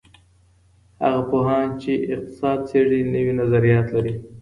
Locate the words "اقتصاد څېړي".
2.13-2.99